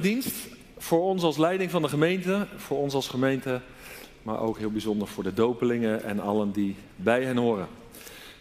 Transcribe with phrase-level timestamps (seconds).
[0.00, 0.34] Dienst
[0.78, 3.60] voor ons als leiding van de gemeente, voor ons als gemeente,
[4.22, 7.68] maar ook heel bijzonder voor de dopelingen en allen die bij hen horen.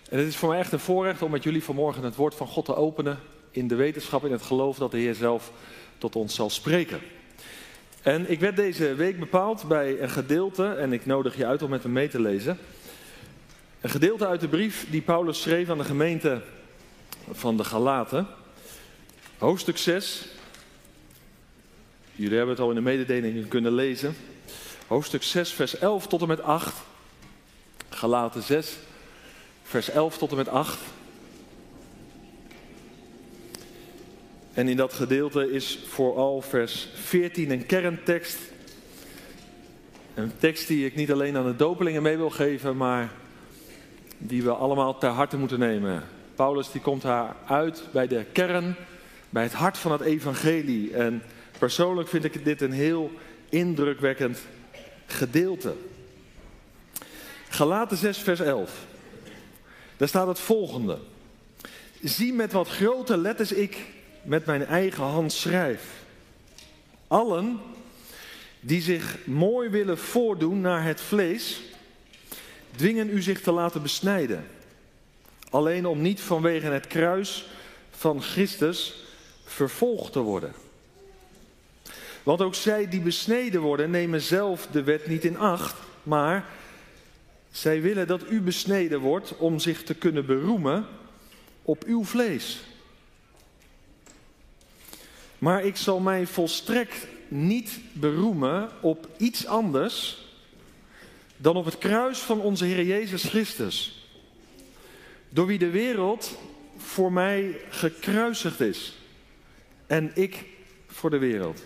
[0.09, 2.47] En het is voor mij echt een voorrecht om met jullie vanmorgen het woord van
[2.47, 3.19] God te openen
[3.51, 5.51] in de wetenschap, in het geloof dat de Heer zelf
[5.97, 6.99] tot ons zal spreken.
[8.01, 11.69] En ik werd deze week bepaald bij een gedeelte, en ik nodig je uit om
[11.69, 12.57] met me mee te lezen.
[13.81, 16.41] Een gedeelte uit de brief die Paulus schreef aan de gemeente
[17.31, 18.27] van de Galaten.
[19.37, 20.27] Hoofdstuk 6.
[22.19, 24.15] Jullie hebben het al in de mededelingen kunnen lezen.
[24.87, 26.75] Hoofdstuk 6, vers 11 tot en met 8.
[27.89, 28.77] Galaten 6,
[29.63, 30.79] vers 11 tot en met 8.
[34.53, 38.37] En in dat gedeelte is vooral vers 14 een kerntekst.
[40.13, 43.11] Een tekst die ik niet alleen aan de dopelingen mee wil geven, maar
[44.17, 46.03] die we allemaal ter harte moeten nemen.
[46.35, 48.75] Paulus die komt daar uit bij de kern,
[49.29, 50.93] bij het hart van het evangelie.
[50.93, 51.23] En
[51.59, 53.11] persoonlijk vind ik dit een heel
[53.49, 54.39] indrukwekkend
[55.05, 55.75] gedeelte.
[57.49, 58.85] Galaten 6, vers 11.
[59.97, 60.97] Daar staat het volgende.
[62.03, 63.77] Zie met wat grote letters ik
[64.21, 65.83] met mijn eigen hand schrijf.
[67.07, 67.59] Allen
[68.59, 71.61] die zich mooi willen voordoen naar het vlees,
[72.75, 74.45] dwingen u zich te laten besnijden.
[75.49, 77.47] Alleen om niet vanwege het kruis
[77.91, 79.05] van Christus
[79.43, 80.53] vervolgd te worden.
[82.29, 86.45] Want ook zij die besneden worden, nemen zelf de wet niet in acht, maar
[87.51, 90.85] zij willen dat u besneden wordt om zich te kunnen beroemen
[91.61, 92.59] op uw vlees.
[95.37, 100.27] Maar ik zal mij volstrekt niet beroemen op iets anders
[101.37, 104.07] dan op het kruis van onze Heer Jezus Christus.
[105.29, 106.37] Door wie de wereld
[106.77, 108.97] voor mij gekruisigd is.
[109.87, 110.45] En ik
[110.87, 111.61] voor de wereld.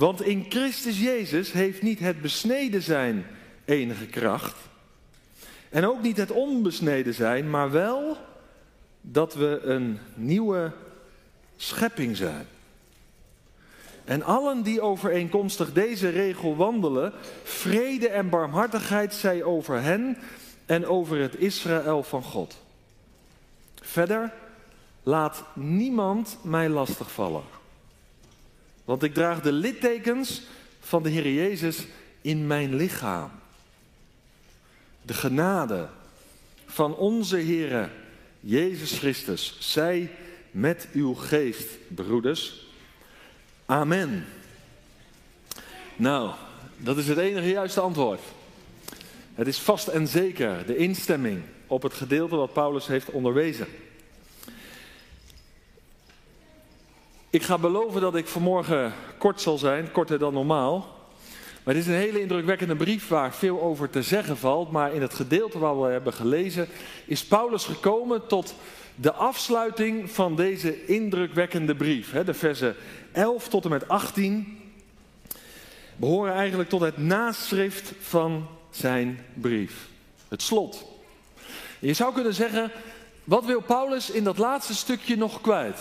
[0.00, 3.26] Want in Christus Jezus heeft niet het besneden zijn
[3.64, 4.56] enige kracht.
[5.68, 8.16] En ook niet het onbesneden zijn, maar wel
[9.00, 10.72] dat we een nieuwe
[11.56, 12.46] schepping zijn.
[14.04, 17.12] En allen die overeenkomstig deze regel wandelen,
[17.42, 20.16] vrede en barmhartigheid zij over hen
[20.66, 22.56] en over het Israël van God.
[23.80, 24.32] Verder,
[25.02, 27.59] laat niemand mij lastigvallen.
[28.90, 30.42] Want ik draag de littekens
[30.80, 31.86] van de Heer Jezus
[32.20, 33.30] in mijn lichaam.
[35.02, 35.88] De genade
[36.66, 37.90] van onze Heer
[38.40, 40.10] Jezus Christus, zij
[40.50, 42.66] met uw geest, broeders.
[43.66, 44.26] Amen.
[45.96, 46.34] Nou,
[46.76, 48.20] dat is het enige juiste antwoord.
[49.34, 53.66] Het is vast en zeker de instemming op het gedeelte wat Paulus heeft onderwezen.
[57.32, 60.98] Ik ga beloven dat ik vanmorgen kort zal zijn, korter dan normaal.
[61.62, 64.70] Maar het is een hele indrukwekkende brief waar veel over te zeggen valt.
[64.70, 66.68] Maar in het gedeelte waar we hebben gelezen
[67.04, 68.54] is Paulus gekomen tot
[68.94, 72.12] de afsluiting van deze indrukwekkende brief.
[72.24, 72.76] De versen
[73.12, 74.58] 11 tot en met 18
[75.96, 79.88] behoren eigenlijk tot het naschrift van zijn brief.
[80.28, 80.84] Het slot.
[81.78, 82.70] Je zou kunnen zeggen,
[83.24, 85.78] wat wil Paulus in dat laatste stukje nog kwijt?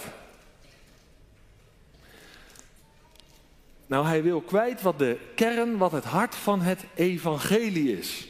[3.89, 8.27] Nou, hij wil kwijt wat de kern, wat het hart van het evangelie is.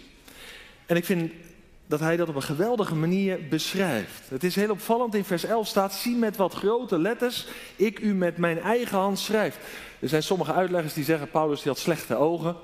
[0.86, 1.32] En ik vind
[1.88, 4.30] dat hij dat op een geweldige manier beschrijft.
[4.30, 8.14] Het is heel opvallend, in vers 11 staat, zie met wat grote letters ik u
[8.14, 9.58] met mijn eigen hand schrijf.
[10.00, 12.56] Er zijn sommige uitleggers die zeggen, Paulus die had slechte ogen.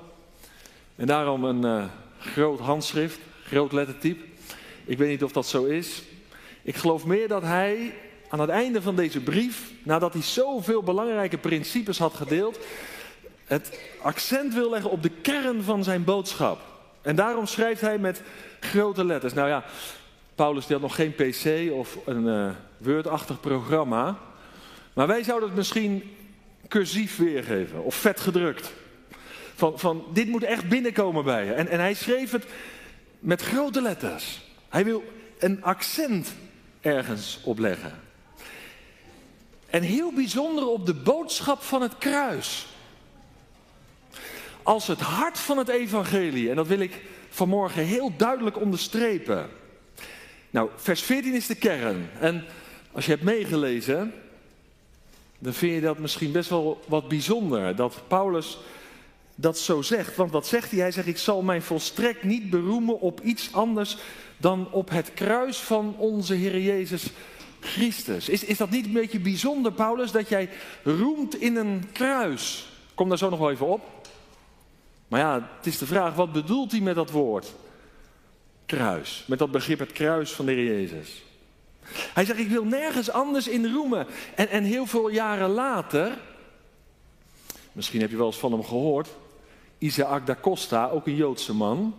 [0.96, 1.84] En daarom een uh,
[2.18, 4.24] groot handschrift, groot lettertype.
[4.84, 6.02] Ik weet niet of dat zo is.
[6.62, 7.94] Ik geloof meer dat hij
[8.28, 12.58] aan het einde van deze brief, nadat hij zoveel belangrijke principes had gedeeld,
[13.44, 16.60] het accent wil leggen op de kern van zijn boodschap.
[17.02, 18.22] En daarom schrijft hij met
[18.60, 19.32] grote letters.
[19.32, 19.64] Nou ja,
[20.34, 24.18] Paulus die had nog geen PC of een uh, Word-achtig programma.
[24.92, 26.02] Maar wij zouden het misschien
[26.68, 28.72] cursief weergeven of vet gedrukt.
[29.54, 31.52] Van, van dit moet echt binnenkomen bij je.
[31.52, 32.44] En, en hij schreef het
[33.18, 34.40] met grote letters.
[34.68, 35.04] Hij wil
[35.38, 36.34] een accent
[36.80, 38.05] ergens opleggen.
[39.76, 42.66] En heel bijzonder op de boodschap van het kruis.
[44.62, 46.50] Als het hart van het evangelie.
[46.50, 49.48] En dat wil ik vanmorgen heel duidelijk onderstrepen.
[50.50, 52.10] Nou, vers 14 is de kern.
[52.20, 52.44] En
[52.92, 54.12] als je hebt meegelezen,
[55.38, 57.76] dan vind je dat misschien best wel wat bijzonder.
[57.76, 58.58] Dat Paulus
[59.34, 60.16] dat zo zegt.
[60.16, 60.80] Want wat zegt hij?
[60.80, 63.96] Hij zegt, ik zal mij volstrekt niet beroemen op iets anders
[64.36, 67.10] dan op het kruis van onze Heer Jezus
[67.66, 68.28] Christus.
[68.28, 70.48] Is, is dat niet een beetje bijzonder, Paulus, dat jij
[70.82, 72.68] roemt in een kruis?
[72.94, 74.08] Kom daar zo nog wel even op.
[75.08, 77.52] Maar ja, het is de vraag, wat bedoelt hij met dat woord?
[78.66, 79.24] Kruis.
[79.26, 81.24] Met dat begrip het kruis van de Heer Jezus.
[81.88, 84.06] Hij zegt, ik wil nergens anders in roemen.
[84.34, 86.18] En, en heel veel jaren later,
[87.72, 89.08] misschien heb je wel eens van hem gehoord,
[89.78, 91.94] Isaac da Costa, ook een Joodse man,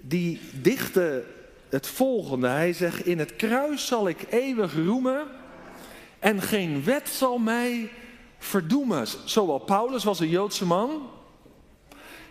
[0.00, 1.24] die dichtte
[1.70, 2.48] het volgende.
[2.48, 5.26] Hij zegt, in het kruis zal ik eeuwig roemen
[6.18, 7.90] en geen wet zal mij
[8.38, 9.06] verdoemen.
[9.24, 11.10] Zowel Paulus was een Joodse man,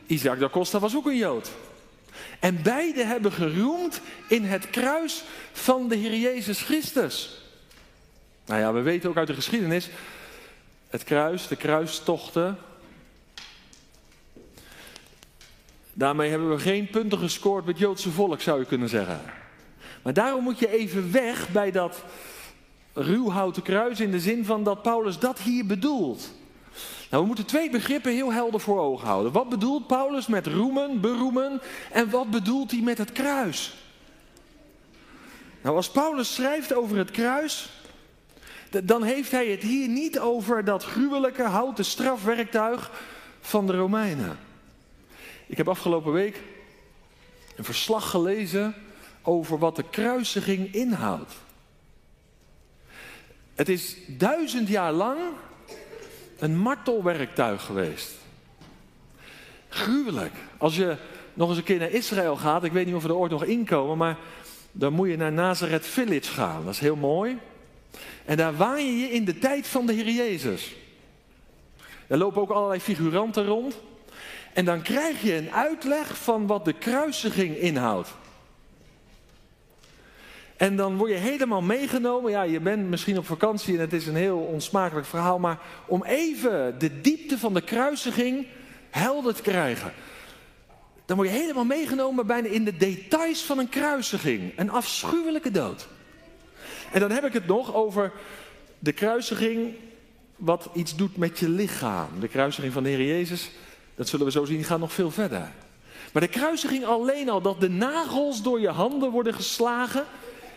[0.06, 1.52] Isaac da Costa was ook een Jood.
[2.40, 7.42] En beide hebben geroemd in het kruis van de Heer Jezus Christus.
[8.46, 9.90] Nou ja, we weten ook uit de geschiedenis,
[10.90, 12.58] het kruis, de kruistochten.
[16.00, 19.22] Daarmee hebben we geen punten gescoord met Joodse volk, zou je kunnen zeggen.
[20.02, 22.04] Maar daarom moet je even weg bij dat
[22.94, 26.32] ruwhouten kruis in de zin van dat Paulus dat hier bedoelt.
[27.10, 29.32] Nou, we moeten twee begrippen heel helder voor ogen houden.
[29.32, 31.62] Wat bedoelt Paulus met roemen, beroemen
[31.92, 33.78] en wat bedoelt hij met het kruis?
[35.62, 37.70] Nou, als Paulus schrijft over het kruis,
[38.84, 42.92] dan heeft hij het hier niet over dat gruwelijke houten strafwerktuig
[43.40, 44.49] van de Romeinen.
[45.50, 46.42] Ik heb afgelopen week
[47.56, 48.76] een verslag gelezen
[49.22, 51.34] over wat de kruisiging inhoudt.
[53.56, 55.20] Het is duizend jaar lang
[56.40, 58.12] een martelwerktuig geweest.
[59.70, 60.34] Gruwelijk.
[60.58, 60.98] Als je
[61.34, 63.44] nog eens een keer naar Israël gaat, ik weet niet of we er ooit nog
[63.44, 64.18] inkomen, maar
[64.72, 66.66] dan moet je naar Nazareth Village gaan.
[66.66, 67.38] Dat is heel mooi.
[68.26, 70.76] En daar waan je je in de tijd van de Heer Jezus.
[72.08, 73.80] Er lopen ook allerlei figuranten rond.
[74.60, 78.10] En dan krijg je een uitleg van wat de kruisiging inhoudt.
[80.58, 82.32] En dan word je helemaal meegenomen.
[82.32, 85.40] Ja, je bent misschien op vakantie en het is een heel onsmakelijk verhaal.
[85.40, 88.48] Maar om even de diepte van de kruisiging
[88.90, 89.94] helder te krijgen.
[91.06, 94.54] Dan word je helemaal meegenomen bijna in de details van een kruisiging.
[94.56, 95.88] Een afschuwelijke dood.
[96.92, 98.12] En dan heb ik het nog over
[98.80, 99.74] de kruisiging
[100.36, 102.20] wat iets doet met je lichaam.
[102.20, 103.52] De kruisiging van de Heer Jezus,
[104.00, 105.52] dat zullen we zo zien, gaat nog veel verder.
[106.14, 110.06] Maar de kruisiging alleen al, dat de nagels door je handen worden geslagen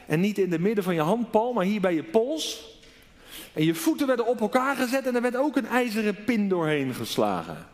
[0.06, 2.76] en niet in het midden van je handpalm, maar hier bij je pols.
[3.52, 6.94] En je voeten werden op elkaar gezet en er werd ook een ijzeren pin doorheen
[6.94, 7.66] geslagen.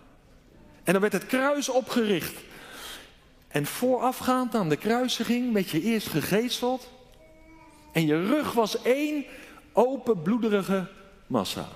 [0.85, 2.35] En dan werd het kruis opgericht.
[3.49, 6.91] En voorafgaand aan de kruisiging werd je eerst gegeesteld.
[7.93, 9.25] En je rug was één
[9.73, 10.87] open bloederige
[11.27, 11.69] massa.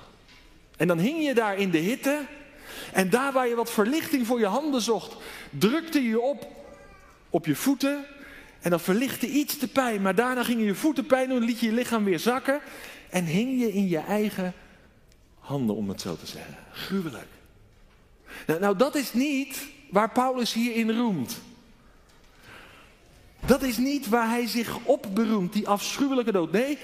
[0.77, 2.21] En dan hing je daar in de hitte.
[2.93, 5.17] En daar waar je wat verlichting voor je handen zocht,
[5.51, 6.47] drukte je op
[7.33, 8.05] op je voeten.
[8.61, 11.61] En dan verlichtte iets de pijn, maar daarna ging je je voeten pijn doen, liet
[11.61, 12.61] je je lichaam weer zakken
[13.11, 14.55] en hing je in je eigen
[15.39, 16.57] handen, om het zo te zeggen.
[16.73, 17.29] Gruwelijk.
[18.47, 21.41] Nou, nou dat is niet waar Paulus hierin roemt.
[23.47, 26.53] Dat is niet waar hij zich op beroemt, die afschuwelijke dood.
[26.53, 26.79] Nee,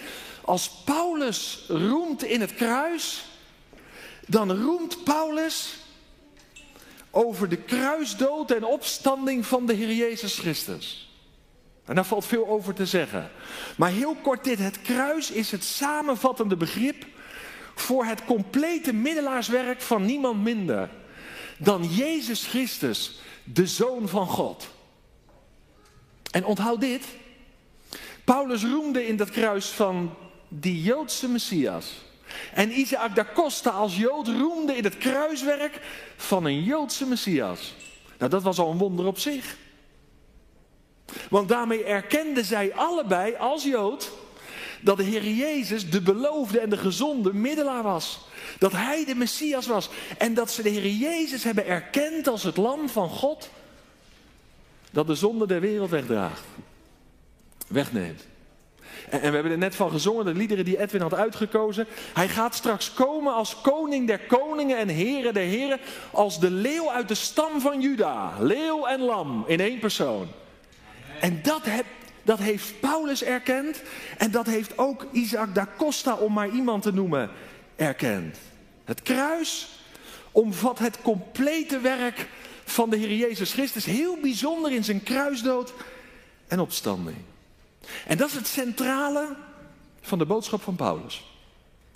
[0.44, 3.25] als Paulus roemt in het kruis,
[4.27, 5.78] dan roemt Paulus
[7.19, 11.13] over de kruisdood en opstanding van de Heer Jezus Christus.
[11.84, 13.31] En daar valt veel over te zeggen.
[13.77, 17.06] Maar heel kort dit, het kruis is het samenvattende begrip
[17.75, 20.91] voor het complete middelaarswerk van niemand minder
[21.58, 24.69] dan Jezus Christus, de Zoon van God.
[26.31, 27.05] En onthoud dit,
[28.25, 30.15] Paulus roemde in dat kruis van
[30.48, 31.93] die Joodse Messias.
[32.55, 35.81] En Isaac da Costa als Jood roemde in het kruiswerk
[36.17, 37.75] van een Joodse Messias.
[38.19, 39.56] Nou, dat was al een wonder op zich.
[41.31, 44.13] Want daarmee erkenden zij allebei als Jood
[44.81, 48.20] dat de Heer Jezus de beloofde en de gezonde middelaar was.
[48.58, 49.89] Dat Hij de Messias was.
[50.19, 53.51] En dat ze de Heer Jezus hebben erkend als het lam van God
[54.91, 56.43] dat de zonde der wereld wegdraagt.
[57.69, 58.27] Wegneemt.
[59.10, 61.86] En, we hebben er net van gezongen, de liederen die Edwin had uitgekozen.
[62.12, 65.81] Hij gaat straks komen als koning der koningen en heren der heren.
[66.10, 68.32] Als de leeuw uit de stam van Juda.
[68.41, 70.29] Leeuw en lam in één persoon.
[71.20, 71.62] En dat,
[72.22, 73.82] dat heeft Paulus erkend.
[74.19, 77.31] En dat heeft ook Isaac da Costa, om maar iemand te noemen,
[77.77, 78.36] erkend.
[78.84, 79.69] Het kruis
[80.32, 82.29] omvat het complete werk
[82.65, 83.84] van de Heer Jezus Christus.
[83.84, 85.72] Heel bijzonder in zijn kruisdood
[86.48, 87.17] en opstanding.
[88.07, 89.37] En dat is het centrale
[90.01, 91.25] van de boodschap van Paulus.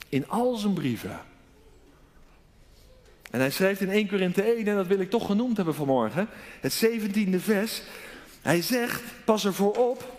[0.09, 1.21] In al zijn brieven.
[3.31, 6.29] En hij schrijft in 1 Korinthe 1, en dat wil ik toch genoemd hebben vanmorgen,
[6.61, 7.83] het 17e vers.
[8.43, 10.13] Hij zegt, pas ervoor op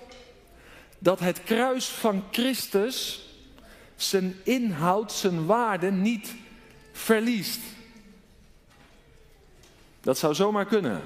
[0.99, 3.27] dat het kruis van Christus
[3.95, 6.35] zijn inhoud, zijn waarde niet
[6.91, 7.59] verliest.
[10.01, 11.01] Dat zou zomaar kunnen.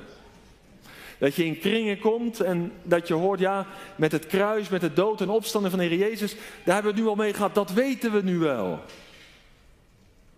[1.17, 4.93] Dat je in kringen komt en dat je hoort, ja, met het kruis, met de
[4.93, 7.55] dood en opstanden van de Heer Jezus, daar hebben we het nu al mee gehad,
[7.55, 8.79] dat weten we nu wel.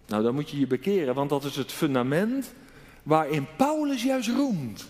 [0.08, 2.54] Nou, dan moet je je bekeren, want dat is het fundament
[3.04, 4.88] waarin Paulus juist roemt.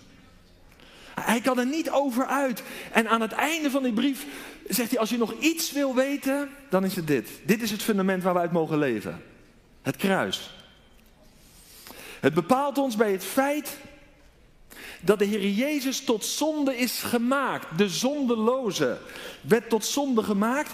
[1.21, 2.63] Hij kan er niet over uit.
[2.91, 4.25] En aan het einde van die brief
[4.67, 7.29] zegt hij, als je nog iets wil weten, dan is het dit.
[7.45, 9.21] Dit is het fundament waar we uit mogen leven.
[9.81, 10.53] Het kruis.
[12.19, 13.77] Het bepaalt ons bij het feit
[15.01, 17.77] dat de Heer Jezus tot zonde is gemaakt.
[17.77, 18.97] De zondeloze
[19.41, 20.73] werd tot zonde gemaakt.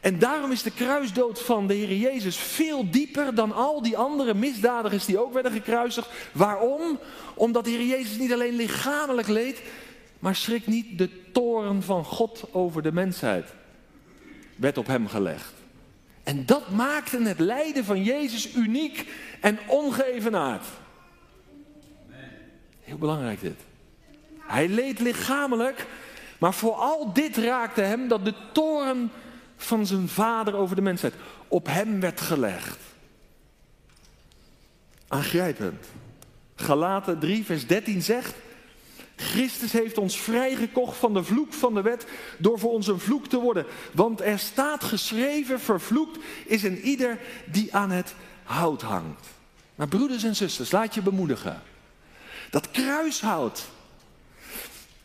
[0.00, 4.34] En daarom is de kruisdood van de Heer Jezus veel dieper dan al die andere
[4.34, 6.08] misdadigers die ook werden gekruisigd.
[6.32, 6.98] Waarom?
[7.34, 9.62] Omdat de Heer Jezus niet alleen lichamelijk leed,
[10.18, 13.46] maar schrik niet, de toren van God over de mensheid
[14.56, 15.52] werd op hem gelegd.
[16.22, 19.06] En dat maakte het lijden van Jezus uniek
[19.40, 20.64] en ongeëvenaard.
[22.92, 23.60] Heel belangrijk dit.
[24.38, 25.86] Hij leed lichamelijk,
[26.38, 29.10] maar vooral dit raakte hem dat de toren
[29.56, 31.14] van zijn vader over de mensheid
[31.48, 32.78] op hem werd gelegd.
[35.08, 35.86] Aangrijpend.
[36.54, 38.34] Galaten 3, vers 13 zegt:
[39.16, 42.06] Christus heeft ons vrijgekocht van de vloek van de wet
[42.38, 43.66] door voor ons een vloek te worden.
[43.92, 49.26] Want er staat geschreven, vervloekt is een ieder die aan het hout hangt.
[49.74, 51.62] Maar broeders en zusters, laat je bemoedigen.
[52.52, 53.64] Dat kruishout,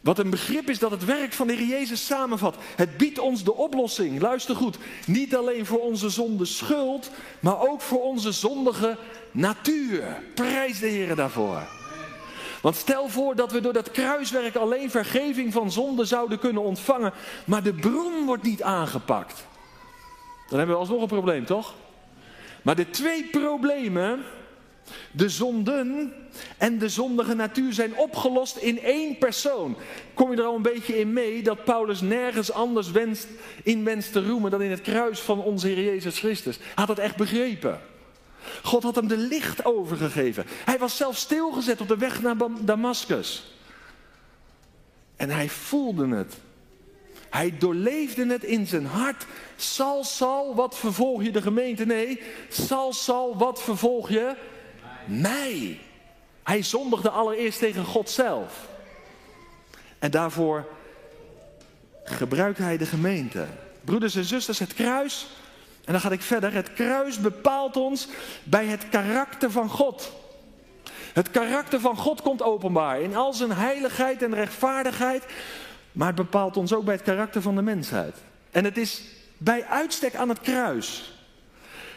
[0.02, 2.56] wat een begrip is dat het werk van de Heer Jezus samenvat.
[2.76, 7.82] Het biedt ons de oplossing, luister goed, niet alleen voor onze zonde schuld, maar ook
[7.82, 8.98] voor onze zondige
[9.32, 10.24] natuur.
[10.34, 11.62] Prijs de Heer daarvoor.
[12.62, 17.14] Want stel voor dat we door dat kruiswerk alleen vergeving van zonde zouden kunnen ontvangen,
[17.46, 19.46] maar de bron wordt niet aangepakt.
[20.50, 21.74] Dan hebben we alsnog een probleem, toch?
[22.62, 24.24] Maar de twee problemen
[25.12, 26.14] de zonden
[26.58, 29.78] en de zondige natuur zijn opgelost in één persoon.
[30.14, 33.28] Kom je er al een beetje in mee dat Paulus nergens anders wenst,
[33.64, 36.60] in wenst te roemen dan in het kruis van onze Heer Jezus Christus?
[36.76, 37.82] Had het echt begrepen.
[38.64, 40.46] God had hem de licht overgegeven.
[40.50, 43.56] Hij was zelf stilgezet op de weg naar Damascus.
[45.16, 46.34] En hij voelde het.
[47.30, 49.26] Hij doorleefde het in zijn hart.
[49.56, 51.86] Sal, Sal, wat vervolg je de gemeente?
[51.86, 54.36] Nee, Sal, Sal, wat vervolg je?
[55.08, 55.80] Mij.
[56.44, 58.68] Hij zondigde allereerst tegen God zelf.
[60.00, 60.66] En daarvoor
[62.04, 63.46] gebruikt hij de gemeente.
[63.82, 65.28] Broeders en zusters, het kruis,
[65.86, 68.08] en dan ga ik verder, het kruis bepaalt ons
[68.44, 70.12] bij het karakter van God.
[71.14, 75.26] Het karakter van God komt openbaar in al zijn heiligheid en rechtvaardigheid,
[75.92, 78.16] maar het bepaalt ons ook bij het karakter van de mensheid.
[78.52, 79.02] En het is
[79.38, 81.14] bij uitstek aan het kruis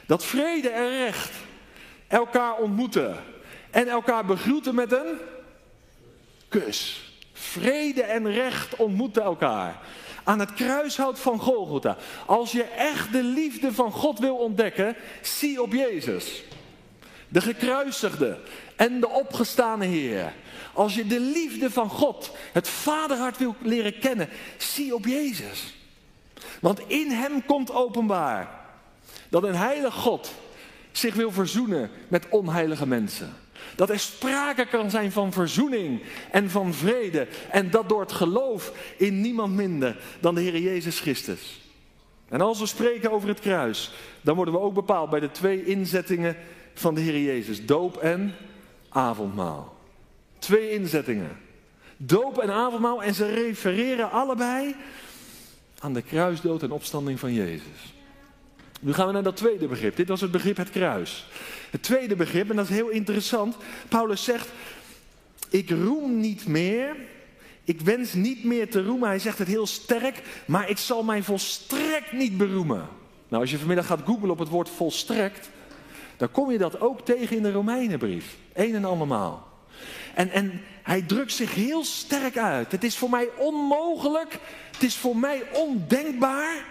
[0.06, 1.30] dat vrede en recht
[2.10, 3.16] elkaar ontmoeten
[3.70, 5.18] en elkaar begroeten met een
[6.48, 7.04] kus.
[7.32, 9.78] Vrede en recht ontmoeten elkaar.
[10.24, 11.96] Aan het kruishout van Golgotha.
[12.26, 16.42] Als je echt de liefde van God wil ontdekken, zie op Jezus.
[17.28, 18.38] De gekruisigde
[18.76, 20.32] en de opgestane Heer.
[20.72, 25.74] Als je de liefde van God, het vaderhart wil leren kennen, zie op Jezus.
[26.60, 28.50] Want in Hem komt openbaar
[29.28, 30.34] dat een heilig God
[30.92, 33.32] zich wil verzoenen met onheilige mensen.
[33.76, 37.26] Dat er sprake kan zijn van verzoening en van vrede.
[37.50, 41.60] En dat door het geloof in niemand minder dan de Heer Jezus Christus.
[42.28, 45.64] En als we spreken over het kruis, dan worden we ook bepaald bij de twee
[45.64, 46.36] inzettingen
[46.74, 48.34] van de Heer Jezus: doop en
[48.88, 49.76] avondmaal.
[50.38, 51.38] Twee inzettingen.
[51.96, 54.76] Doop en avondmaal en ze refereren allebei
[55.78, 57.94] aan de kruisdood en opstanding van Jezus.
[58.80, 59.96] Nu gaan we naar dat tweede begrip.
[59.96, 61.26] Dit was het begrip het kruis.
[61.70, 63.56] Het tweede begrip, en dat is heel interessant.
[63.88, 64.48] Paulus zegt,
[65.48, 66.96] ik roem niet meer.
[67.64, 69.08] Ik wens niet meer te roemen.
[69.08, 72.88] Hij zegt het heel sterk, maar ik zal mij volstrekt niet beroemen.
[73.28, 75.50] Nou, als je vanmiddag gaat googlen op het woord volstrekt,
[76.16, 78.36] dan kom je dat ook tegen in de Romeinenbrief.
[78.52, 79.48] Een en andermaal.
[80.14, 82.72] En, en hij drukt zich heel sterk uit.
[82.72, 84.38] Het is voor mij onmogelijk,
[84.72, 86.64] het is voor mij ondenkbaar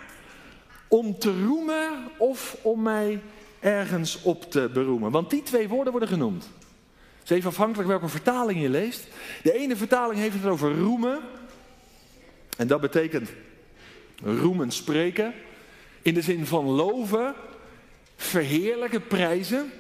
[0.89, 3.22] om te roemen of om mij
[3.60, 5.12] ergens op te beroemen.
[5.12, 6.50] Want die twee woorden worden genoemd.
[7.19, 9.08] Het is even afhankelijk welke vertaling je leest.
[9.43, 11.19] De ene vertaling heeft het over roemen.
[12.58, 13.29] En dat betekent
[14.24, 15.34] roemen, spreken.
[16.01, 17.34] In de zin van loven,
[18.15, 19.72] verheerlijken, prijzen.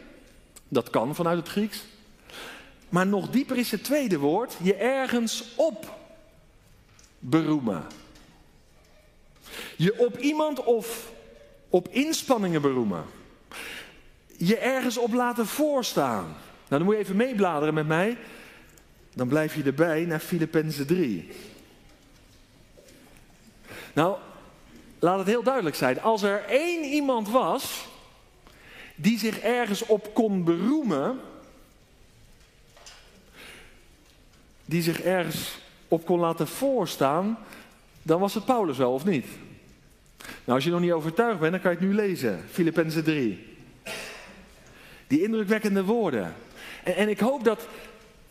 [0.67, 1.83] Dat kan vanuit het Grieks.
[2.89, 5.97] Maar nog dieper is het tweede woord, je ergens op
[7.19, 7.83] beroemen.
[9.79, 11.11] Je op iemand of
[11.69, 13.05] op inspanningen beroemen.
[14.37, 16.23] Je ergens op laten voorstaan.
[16.23, 16.35] Nou,
[16.67, 18.17] dan moet je even meebladeren met mij.
[19.13, 21.29] Dan blijf je erbij naar Filippenzen 3.
[23.93, 24.17] Nou,
[24.99, 26.01] laat het heel duidelijk zijn.
[26.01, 27.87] Als er één iemand was
[28.95, 31.19] die zich ergens op kon beroemen,
[34.65, 35.57] die zich ergens
[35.87, 37.37] op kon laten voorstaan,
[38.01, 39.25] dan was het Paulus wel, of niet?
[40.43, 42.43] Nou, als je nog niet overtuigd bent, dan kan je het nu lezen.
[42.51, 43.47] Filippenzen 3.
[45.07, 46.33] Die indrukwekkende woorden.
[46.83, 47.67] En, en ik hoop dat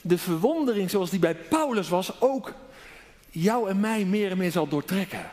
[0.00, 2.54] de verwondering zoals die bij Paulus was, ook
[3.30, 5.30] jou en mij meer en meer zal doortrekken.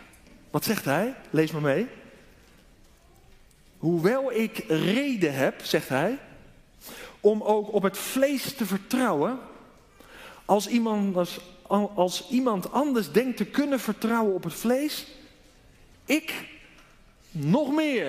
[0.52, 1.16] Wat zegt hij?
[1.30, 1.88] Lees maar mee.
[3.78, 6.18] Hoewel ik reden heb, zegt hij,
[7.20, 9.40] om ook op het vlees te vertrouwen,
[10.46, 11.40] als iemand, als,
[11.96, 15.08] als iemand anders denkt te kunnen vertrouwen op het vlees,
[16.06, 16.34] ik
[17.36, 18.08] nog meer.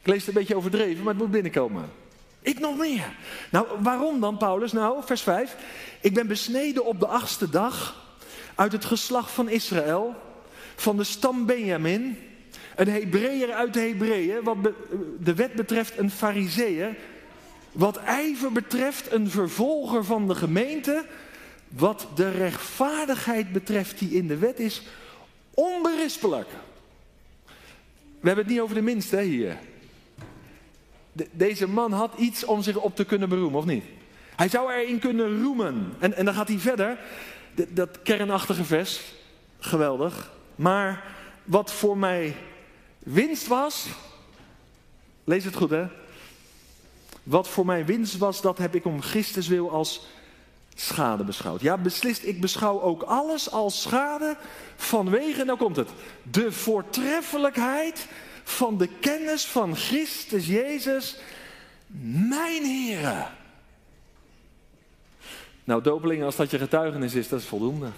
[0.00, 1.90] Ik lees het een beetje overdreven, maar het moet binnenkomen.
[2.40, 3.14] Ik nog meer.
[3.50, 4.72] Nou, waarom dan, Paulus?
[4.72, 5.56] Nou, vers 5.
[6.00, 8.06] Ik ben besneden op de achtste dag
[8.54, 10.14] uit het geslacht van Israël,
[10.76, 12.18] van de stam Benjamin,
[12.76, 14.56] een Hebreeër uit de Hebreeën, wat
[15.20, 16.96] de wet betreft een Fariseeër,
[17.72, 21.04] wat ijver betreft een vervolger van de gemeente,
[21.68, 24.82] wat de rechtvaardigheid betreft die in de wet is,
[25.54, 26.48] onberispelijk.
[28.20, 29.58] We hebben het niet over de minste hier.
[31.30, 33.84] deze man had iets om zich op te kunnen beroemen, of niet?
[34.36, 35.94] Hij zou erin kunnen roemen.
[35.98, 36.98] En, en dan gaat hij verder.
[37.68, 39.02] dat kernachtige vers,
[39.58, 40.32] geweldig.
[40.56, 41.04] Maar
[41.44, 42.36] wat voor mij
[42.98, 43.86] winst was,
[45.24, 45.86] lees het goed hè.
[47.22, 50.06] Wat voor mij winst was, dat heb ik om Christus wil als
[50.80, 51.60] schade beschouwd.
[51.60, 54.36] Ja, beslist, ik beschouw ook alles als schade
[54.76, 55.88] vanwege, nou komt het,
[56.22, 58.06] de voortreffelijkheid
[58.44, 61.16] van de kennis van Christus Jezus,
[62.28, 63.26] mijn Heere.
[65.64, 67.90] Nou, dopelingen, als dat je getuigenis is, dat is voldoende.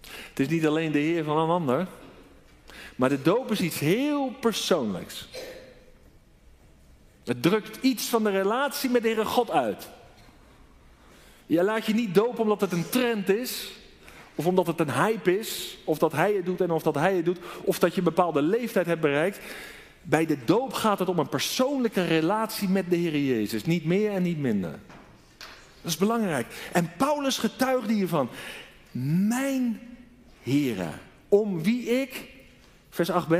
[0.00, 1.86] Het is niet alleen de Heer van een ander,
[2.96, 5.28] maar de doop is iets heel persoonlijks.
[7.24, 9.88] Het drukt iets van de relatie met de Heere God uit.
[11.46, 13.72] Je laat je niet dopen omdat het een trend is,
[14.34, 17.14] of omdat het een hype is, of dat hij het doet en of dat hij
[17.14, 19.38] het doet, of dat je een bepaalde leeftijd hebt bereikt.
[20.02, 24.10] Bij de doop gaat het om een persoonlijke relatie met de Heer Jezus, niet meer
[24.10, 24.78] en niet minder.
[25.82, 26.46] Dat is belangrijk.
[26.72, 28.28] En Paulus getuigde hiervan.
[29.28, 29.80] Mijn
[30.42, 30.88] Here,
[31.28, 32.28] om wie ik,
[32.90, 33.34] vers 8b,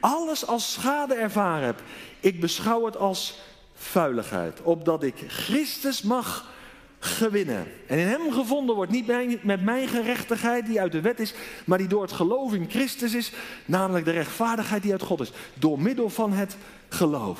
[0.00, 1.82] alles als schade ervaren heb.
[2.20, 3.38] Ik beschouw het als
[3.74, 6.56] vuiligheid, opdat ik Christus mag
[6.98, 7.66] gewinnen.
[7.86, 11.34] En in hem gevonden wordt, niet met mijn gerechtigheid die uit de wet is,
[11.64, 13.32] maar die door het geloof in Christus is,
[13.64, 16.56] namelijk de rechtvaardigheid die uit God is, door middel van het
[16.88, 17.38] geloof.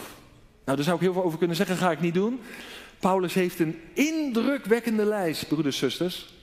[0.64, 2.40] Nou, daar zou ik heel veel over kunnen zeggen, ga ik niet doen.
[2.99, 6.35] Paulus heeft een indrukwekkende lijst, broeders zusters,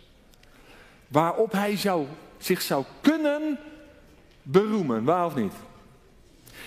[1.08, 2.06] waarop hij zou,
[2.38, 3.60] zich zou kunnen
[4.42, 5.54] beroemen, waar of niet?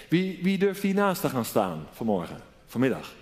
[0.08, 3.14] Wie, wie durft hier naast te gaan staan vanmorgen, vanmiddag?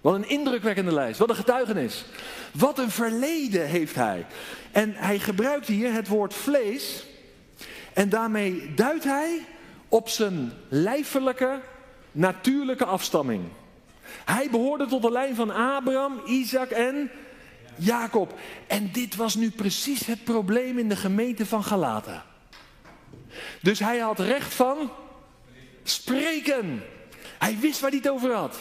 [0.00, 2.04] Wat een indrukwekkende lijst, wat een getuigenis.
[2.52, 4.26] Wat een verleden heeft hij.
[4.72, 7.04] En hij gebruikt hier het woord vlees.
[7.92, 9.44] En daarmee duidt hij
[9.88, 11.60] op zijn lijfelijke,
[12.12, 13.42] natuurlijke afstamming.
[14.24, 17.10] Hij behoorde tot de lijn van Abraham, Isaac en
[17.76, 18.38] Jacob.
[18.66, 22.26] En dit was nu precies het probleem in de gemeente van Galata.
[23.60, 24.90] Dus hij had recht van
[25.82, 26.82] spreken.
[27.38, 28.56] Hij wist waar hij het over had.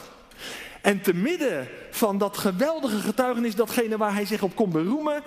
[0.82, 5.24] En te midden van dat geweldige getuigenis, datgene waar hij zich op kon beroemen,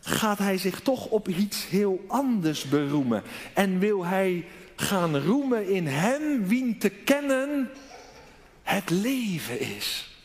[0.00, 3.22] gaat hij zich toch op iets heel anders beroemen.
[3.54, 4.44] En wil hij
[4.76, 7.70] gaan roemen in hem, wien te kennen
[8.62, 10.16] het leven is.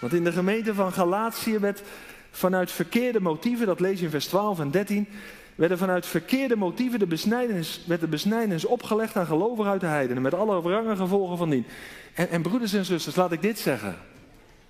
[0.00, 1.82] Want in de gemeente van Galatië werd
[2.30, 5.08] vanuit verkeerde motieven, dat lees je in vers 12 en 13,
[5.56, 10.22] werden vanuit verkeerde motieven de besnijdenis, werd de besnijdenis opgelegd aan gelovigen uit de heidenen,
[10.22, 11.66] met alle wrange gevolgen van dien.
[12.14, 13.96] En, en broeders en zusters, laat ik dit zeggen.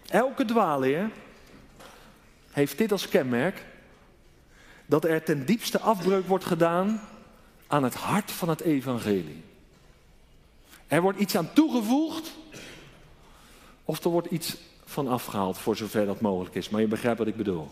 [0.08, 1.10] Elke dwaalleer
[2.50, 3.64] heeft dit als kenmerk,
[4.86, 7.00] dat er ten diepste afbreuk wordt gedaan
[7.66, 9.42] aan het hart van het evangelie.
[10.86, 12.32] Er wordt iets aan toegevoegd,
[13.84, 16.68] of er wordt iets van afgehaald, voor zover dat mogelijk is.
[16.68, 17.68] Maar je begrijpt wat ik bedoel.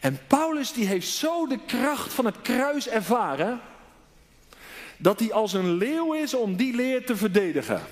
[0.00, 3.60] En Paulus die heeft zo de kracht van het kruis ervaren,
[4.96, 7.82] dat hij als een leeuw is om die leer te verdedigen.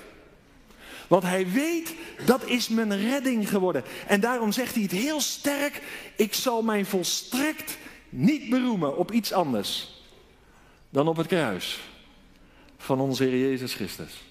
[1.09, 1.95] Want hij weet,
[2.27, 3.85] dat is mijn redding geworden.
[4.07, 5.83] En daarom zegt hij het heel sterk,
[6.16, 10.03] ik zal mij volstrekt niet beroemen op iets anders
[10.90, 11.81] dan op het kruis.
[12.77, 14.23] van onze Heer Jezus Christus.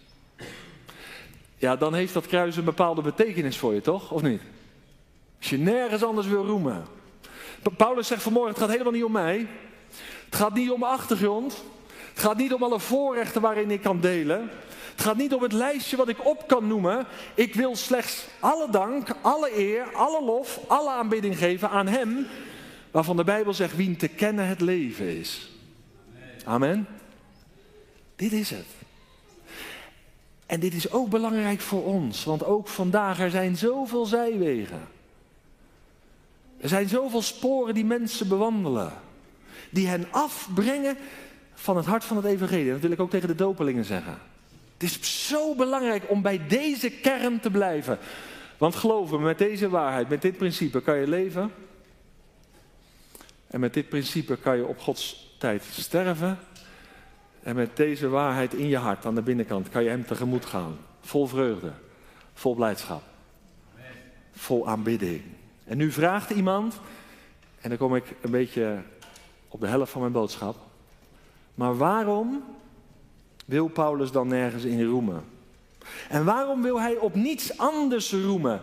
[1.57, 4.11] Ja, dan heeft dat kruis een bepaalde betekenis voor je, toch?
[4.11, 4.41] Of niet?
[5.39, 6.85] Als je nergens anders wil roemen.
[7.77, 9.47] Paulus zegt vanmorgen, het gaat helemaal niet om mij.
[10.25, 11.63] Het gaat niet om mijn achtergrond.
[12.13, 14.49] Het gaat niet om alle voorrechten waarin ik kan delen.
[14.95, 17.05] Het gaat niet om het lijstje wat ik op kan noemen.
[17.33, 22.27] Ik wil slechts alle dank, alle eer, alle lof, alle aanbidding geven aan Hem.
[22.91, 25.51] Waarvan de Bijbel zegt, wie te kennen het leven is.
[26.45, 26.87] Amen.
[28.15, 28.65] Dit is het.
[30.45, 34.87] En dit is ook belangrijk voor ons, want ook vandaag er zijn zoveel zijwegen.
[36.59, 38.93] Er zijn zoveel sporen die mensen bewandelen,
[39.69, 40.97] die hen afbrengen
[41.53, 42.71] van het hart van het evangelie.
[42.71, 44.17] Dat wil ik ook tegen de dopelingen zeggen.
[44.73, 47.97] Het is zo belangrijk om bij deze kern te blijven.
[48.57, 51.51] Want geloof me, met deze waarheid, met dit principe kan je leven.
[53.47, 56.39] En met dit principe kan je op Gods tijd sterven.
[57.43, 60.77] En met deze waarheid in je hart aan de binnenkant kan je Hem tegemoet gaan.
[61.01, 61.71] Vol vreugde,
[62.33, 63.03] vol blijdschap,
[64.31, 65.21] vol aanbidding.
[65.69, 66.79] En nu vraagt iemand,
[67.61, 68.77] en dan kom ik een beetje
[69.47, 70.55] op de helft van mijn boodschap.
[71.55, 72.43] Maar waarom
[73.45, 75.23] wil Paulus dan nergens in roemen?
[76.09, 78.61] En waarom wil hij op niets anders roemen?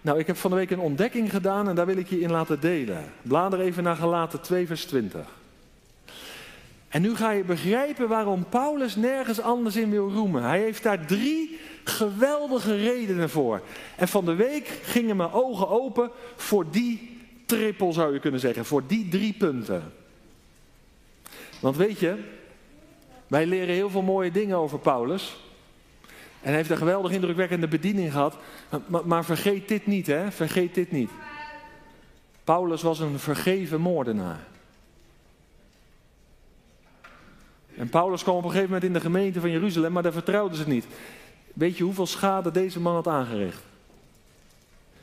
[0.00, 2.30] Nou, ik heb van de week een ontdekking gedaan en daar wil ik je in
[2.30, 3.04] laten delen.
[3.22, 5.26] Blader even naar Galaten 2, vers 20.
[6.96, 10.42] En nu ga je begrijpen waarom Paulus nergens anders in wil roemen.
[10.42, 13.62] Hij heeft daar drie geweldige redenen voor.
[13.96, 18.64] En van de week gingen mijn ogen open voor die trippel, zou je kunnen zeggen.
[18.64, 19.92] Voor die drie punten.
[21.60, 22.18] Want weet je,
[23.26, 25.36] wij leren heel veel mooie dingen over Paulus.
[26.40, 28.36] En hij heeft een geweldig indrukwekkende bediening gehad.
[28.86, 30.30] Maar, maar, vergeet dit niet, hè?
[30.32, 31.10] Vergeet dit niet.
[32.44, 34.54] Paulus was een vergeven moordenaar.
[37.76, 40.58] En Paulus kwam op een gegeven moment in de gemeente van Jeruzalem, maar daar vertrouwden
[40.58, 40.86] ze niet.
[41.54, 43.62] Weet je hoeveel schade deze man had aangericht?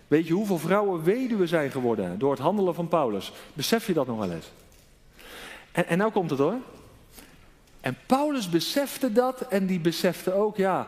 [0.08, 3.32] Weet je hoeveel vrouwen weduwe zijn geworden door het handelen van Paulus?
[3.54, 4.52] Besef je dat nog wel eens?
[5.72, 6.58] En, en nou komt het hoor.
[7.82, 10.88] En Paulus besefte dat en die besefte ook, ja,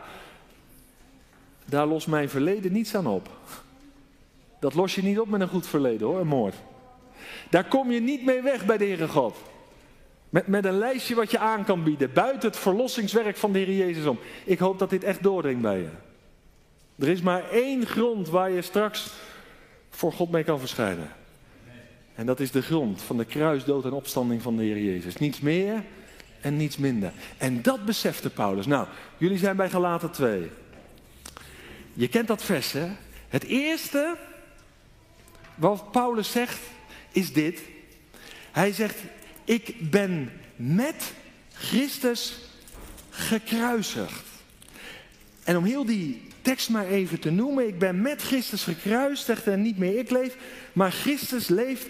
[1.64, 3.28] daar lost mijn verleden niets aan op.
[4.60, 6.54] Dat los je niet op met een goed verleden hoor, een moord.
[7.50, 9.36] Daar kom je niet mee weg bij de Heere God.
[10.36, 13.76] Met, met een lijstje wat je aan kan bieden, buiten het verlossingswerk van de Heer
[13.76, 14.18] Jezus om.
[14.44, 15.88] Ik hoop dat dit echt doordringt bij je.
[16.98, 19.10] Er is maar één grond waar je straks
[19.90, 21.08] voor God mee kan verschijnen.
[22.14, 25.16] En dat is de grond van de kruisdood en opstanding van de Heer Jezus.
[25.16, 25.82] Niets meer
[26.40, 27.12] en niets minder.
[27.38, 28.66] En dat besefte Paulus.
[28.66, 30.50] Nou, jullie zijn bij Galaten 2.
[31.92, 32.88] Je kent dat vers, hè?
[33.28, 34.16] Het eerste
[35.54, 36.60] wat Paulus zegt
[37.10, 37.62] is dit.
[38.52, 38.96] Hij zegt,
[39.46, 41.12] ik ben met
[41.52, 42.38] Christus
[43.10, 44.24] gekruisigd.
[45.44, 47.66] En om heel die tekst maar even te noemen.
[47.66, 50.36] Ik ben met Christus gekruisigd en niet meer ik leef,
[50.72, 51.86] maar Christus leeft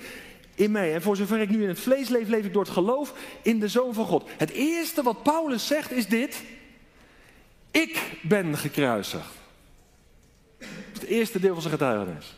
[0.54, 0.94] in mij.
[0.94, 3.60] En voor zover ik nu in het vlees leef, leef ik door het geloof in
[3.60, 4.28] de Zoon van God.
[4.36, 6.42] Het eerste wat Paulus zegt is dit.
[7.70, 9.32] Ik ben gekruisigd.
[10.58, 12.34] Dat is het eerste deel van zijn getuigenis.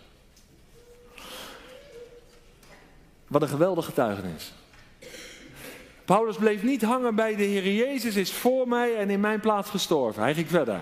[3.27, 4.53] Wat een geweldige getuigenis.
[6.09, 9.71] Paulus bleef niet hangen bij de Heer Jezus is voor mij en in mijn plaats
[9.71, 10.23] gestorven.
[10.23, 10.81] Hij ging verder.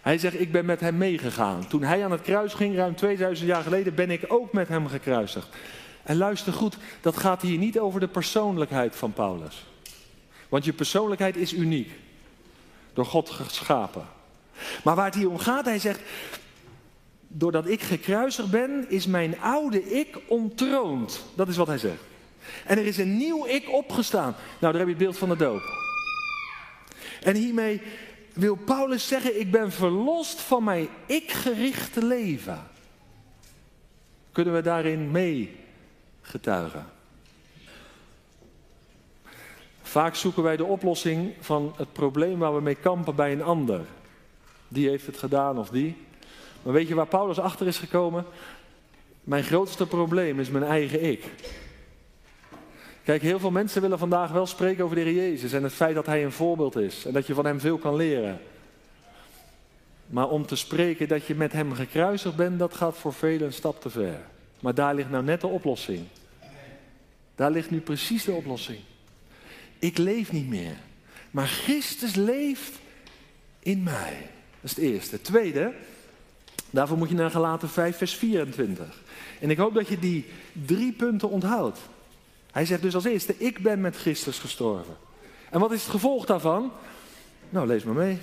[0.00, 1.66] Hij zegt, ik ben met hem meegegaan.
[1.68, 4.86] Toen hij aan het kruis ging, ruim 2000 jaar geleden, ben ik ook met hem
[4.88, 5.48] gekruisigd.
[6.02, 9.66] En luister goed, dat gaat hier niet over de persoonlijkheid van Paulus.
[10.48, 11.90] Want je persoonlijkheid is uniek.
[12.92, 14.06] Door God geschapen.
[14.84, 16.00] Maar waar het hier om gaat, hij zegt,
[17.28, 21.24] doordat ik gekruisigd ben, is mijn oude ik ontroond.
[21.34, 22.10] Dat is wat hij zegt.
[22.66, 24.34] En er is een nieuw ik opgestaan.
[24.58, 25.62] Nou, daar heb je het beeld van de doop.
[27.22, 27.82] En hiermee
[28.32, 32.66] wil Paulus zeggen, ik ben verlost van mijn ik-gerichte leven.
[34.32, 35.56] Kunnen we daarin mee
[36.20, 36.86] getuigen?
[39.82, 43.80] Vaak zoeken wij de oplossing van het probleem waar we mee kampen bij een ander.
[44.68, 45.96] Die heeft het gedaan of die.
[46.62, 48.24] Maar weet je waar Paulus achter is gekomen?
[49.24, 51.24] Mijn grootste probleem is mijn eigen ik.
[53.04, 55.94] Kijk, heel veel mensen willen vandaag wel spreken over de Heer Jezus en het feit
[55.94, 58.40] dat Hij een voorbeeld is en dat je van Hem veel kan leren.
[60.06, 63.52] Maar om te spreken dat je met Hem gekruisigd bent, dat gaat voor velen een
[63.52, 64.20] stap te ver.
[64.60, 66.06] Maar daar ligt nou net de oplossing.
[67.34, 68.78] Daar ligt nu precies de oplossing.
[69.78, 70.76] Ik leef niet meer,
[71.30, 72.78] maar Christus leeft
[73.58, 74.30] in mij.
[74.60, 75.14] Dat is het eerste.
[75.14, 75.72] Het tweede,
[76.70, 79.00] daarvoor moet je naar Galaten 5, vers 24.
[79.40, 80.26] En ik hoop dat je die
[80.66, 81.78] drie punten onthoudt.
[82.52, 84.96] Hij zegt dus als eerste, ik ben met Christus gestorven.
[85.50, 86.72] En wat is het gevolg daarvan?
[87.48, 88.18] Nou, lees maar mee.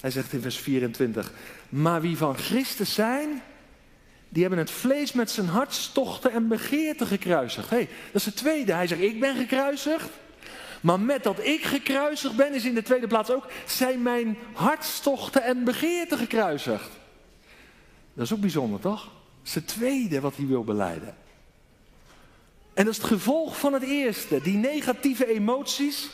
[0.00, 1.32] Hij zegt in vers 24:
[1.68, 3.42] Maar wie van Christus zijn,
[4.28, 7.70] die hebben het vlees met zijn hartstochten en begeerten gekruisigd.
[7.70, 8.72] hey, dat is het tweede.
[8.72, 10.08] Hij zegt: Ik ben gekruisigd.
[10.80, 15.42] Maar met dat ik gekruisigd ben, is in de tweede plaats ook, zijn mijn hartstochten
[15.42, 16.90] en begeerten gekruisigd.
[18.14, 19.02] Dat is ook bijzonder, toch?
[19.02, 19.12] Dat
[19.44, 21.14] is het tweede wat hij wil beleiden.
[22.74, 24.40] En dat is het gevolg van het eerste.
[24.42, 26.10] Die negatieve emoties,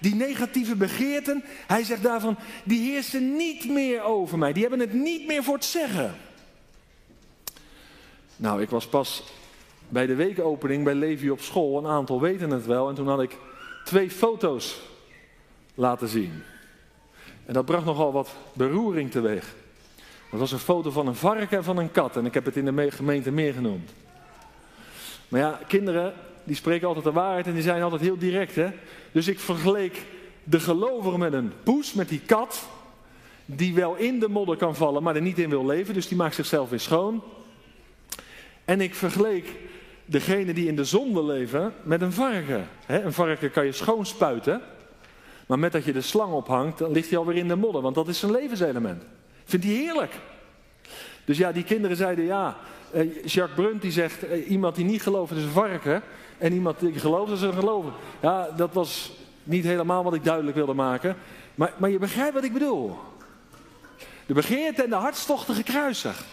[0.00, 1.44] die negatieve begeerten.
[1.66, 4.52] Hij zegt daarvan, die heersen niet meer over mij.
[4.52, 6.14] Die hebben het niet meer voor het zeggen.
[8.36, 9.22] Nou, ik was pas
[9.88, 11.78] bij de weekopening bij Levi op school.
[11.78, 12.88] Een aantal weten het wel.
[12.88, 13.38] En toen had ik
[13.84, 14.80] twee foto's
[15.74, 16.42] laten zien.
[17.46, 19.54] En dat bracht nogal wat beroering teweeg.
[20.30, 22.16] Dat was een foto van een varken en van een kat.
[22.16, 23.90] En ik heb het in de gemeente meer genoemd.
[25.34, 26.12] Maar ja, kinderen,
[26.44, 28.54] die spreken altijd de waarheid en die zijn altijd heel direct.
[28.54, 28.68] Hè?
[29.12, 30.06] Dus ik vergeleek
[30.44, 32.68] de gelovigen met een poes, met die kat.
[33.44, 35.94] Die wel in de modder kan vallen, maar er niet in wil leven.
[35.94, 37.22] Dus die maakt zichzelf weer schoon.
[38.64, 39.56] En ik vergeleek
[40.04, 42.68] degene die in de zonde leven met een varken.
[42.86, 44.60] Een varken kan je schoonspuiten.
[45.46, 47.82] Maar met dat je de slang ophangt, dan ligt hij alweer in de modder.
[47.82, 49.02] Want dat is zijn levenselement.
[49.44, 50.12] Vindt hij heerlijk.
[51.24, 52.56] Dus ja, die kinderen zeiden ja.
[52.94, 56.02] Eh, Jacques Brunt die zegt, eh, iemand die niet gelooft is een varken.
[56.38, 57.92] En iemand die gelooft is een geloven.
[58.20, 61.16] Ja, dat was niet helemaal wat ik duidelijk wilde maken.
[61.54, 62.98] Maar, maar je begrijpt wat ik bedoel.
[64.26, 66.24] De begeerte en de hartstochten gekruisigd.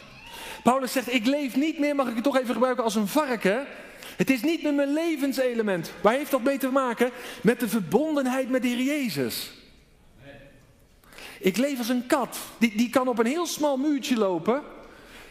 [0.63, 3.65] Paulus zegt, ik leef niet meer, mag ik het toch even gebruiken, als een varken.
[4.17, 5.91] Het is niet meer mijn levenselement.
[6.01, 7.11] Waar heeft dat mee te maken?
[7.41, 9.51] Met de verbondenheid met de Heer Jezus.
[11.39, 12.37] Ik leef als een kat.
[12.57, 14.61] Die, die kan op een heel smal muurtje lopen.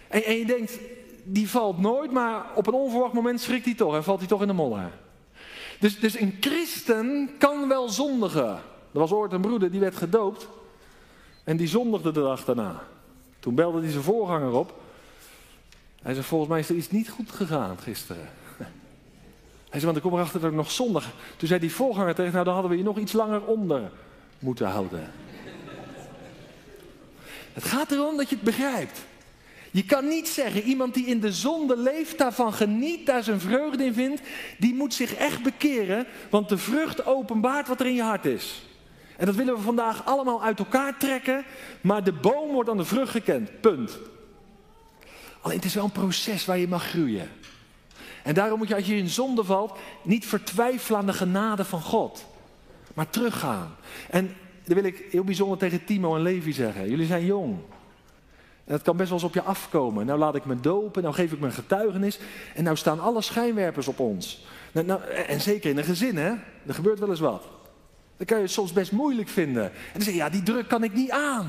[0.08, 0.78] En, en je denkt,
[1.24, 4.40] die valt nooit, maar op een onverwacht moment schrikt hij toch en valt hij toch
[4.40, 4.90] in de modder.
[5.80, 8.48] Dus, dus een christen kan wel zondigen.
[8.92, 10.48] Er was ooit een broeder die werd gedoopt
[11.44, 12.82] en die zondigde de dag daarna.
[13.38, 14.80] Toen belde hij zijn voorganger op.
[16.02, 18.28] Hij zei, volgens mij is er iets niet goed gegaan gisteren.
[19.70, 21.10] Hij zei, want ik kom erachter dat ik nog zondig.
[21.36, 23.90] Toen zei die voorganger tegen, nou dan hadden we je nog iets langer onder
[24.38, 25.00] moeten houden.
[27.52, 29.04] Het gaat erom dat je het begrijpt.
[29.70, 33.84] Je kan niet zeggen, iemand die in de zonde leeft, daarvan geniet, daar zijn vreugde
[33.84, 34.22] in vindt,
[34.58, 38.62] die moet zich echt bekeren, want de vrucht openbaart wat er in je hart is.
[39.16, 41.44] En dat willen we vandaag allemaal uit elkaar trekken,
[41.80, 43.60] maar de boom wordt aan de vrucht gekend.
[43.60, 43.98] Punt.
[45.40, 47.28] Alleen het is wel een proces waar je mag groeien.
[48.22, 51.80] En daarom moet je als je in zonde valt, niet vertwijfelen aan de genade van
[51.80, 52.26] God,
[52.94, 53.76] maar teruggaan.
[54.10, 56.90] En dat wil ik heel bijzonder tegen Timo en Levi zeggen.
[56.90, 57.58] Jullie zijn jong.
[58.70, 60.06] En dat kan best wel eens op je afkomen.
[60.06, 62.18] Nou laat ik me dopen, nou geef ik mijn getuigenis.
[62.54, 64.44] En nou staan alle schijnwerpers op ons.
[64.72, 66.30] Nou, nou, en zeker in een gezin, hè?
[66.66, 67.42] Er gebeurt wel eens wat.
[68.16, 69.64] Dan kan je het soms best moeilijk vinden.
[69.64, 71.46] En dan zeg je, ja, die druk kan ik niet aan.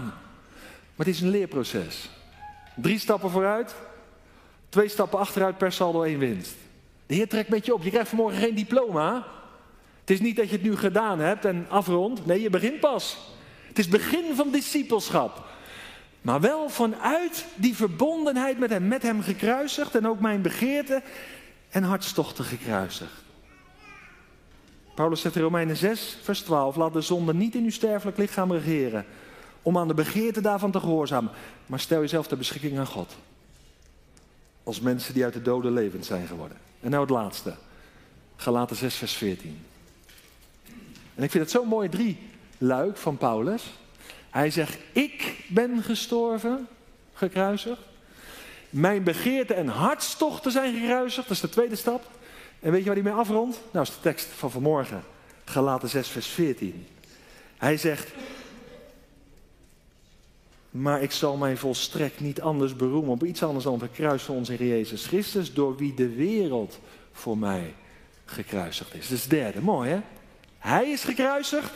[0.96, 2.10] Maar het is een leerproces.
[2.76, 3.76] Drie stappen vooruit,
[4.70, 6.56] twee stappen achteruit per saldo één winst.
[7.06, 7.84] De Heer trekt met je op.
[7.84, 9.28] Je krijgt vanmorgen geen diploma.
[10.00, 12.26] Het is niet dat je het nu gedaan hebt en afrondt.
[12.26, 13.18] Nee, je begint pas.
[13.68, 15.50] Het is begin van discipelschap.
[16.22, 21.02] Maar wel vanuit die verbondenheid met hem, met hem gekruisigd en ook mijn begeerte
[21.70, 23.24] en hartstochten gekruisigd.
[24.96, 28.52] Paulus zegt in Romeinen 6, vers 12: Laat de zonde niet in uw sterfelijk lichaam
[28.52, 29.06] regeren,
[29.62, 31.32] om aan de begeerte daarvan te gehoorzamen.
[31.66, 33.16] Maar stel jezelf ter beschikking aan God.
[34.64, 36.58] Als mensen die uit de doden levend zijn geworden.
[36.80, 37.54] En nou het laatste.
[38.36, 39.66] Galaten 6, vers 14.
[41.16, 42.18] En ik vind het zo'n mooi drie
[42.58, 43.64] luik van Paulus.
[44.32, 46.67] Hij zegt, ik ben gestorven,
[47.13, 47.82] gekruisigd.
[48.70, 51.28] Mijn begeerten en hartstochten zijn gekruisigd.
[51.28, 52.04] Dat is de tweede stap.
[52.60, 53.60] En weet je waar hij mee afrondt?
[53.72, 55.04] Nou, is de tekst van vanmorgen.
[55.46, 56.88] Galaten 6, vers 14.
[57.58, 58.12] Hij zegt,
[60.70, 64.36] maar ik zal mij volstrekt niet anders beroemen op iets anders dan het kruis van
[64.36, 66.80] onze Jezus Christus, door wie de wereld
[67.12, 67.74] voor mij
[68.26, 69.08] gekruisigd is.
[69.08, 70.00] Dat is de derde, mooi hè?
[70.58, 71.72] Hij is gekruisigd,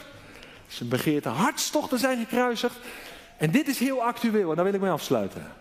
[0.68, 2.76] zijn begeerte hartstochten zijn gekruisigd.
[3.38, 5.52] En dit is heel actueel en daar wil ik mee afsluiten.